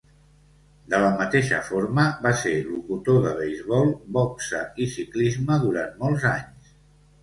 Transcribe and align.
De 0.93 1.01
la 1.03 1.11
mateixa 1.19 1.59
forma, 1.67 2.07
va 2.25 2.33
ser 2.41 2.55
locutor 2.71 3.23
de 3.29 3.37
beisbol, 3.43 3.95
boxa 4.19 4.67
i 4.89 4.93
ciclisme 4.99 5.65
durant 5.69 5.99
molts 6.05 6.31
anys. 6.37 6.79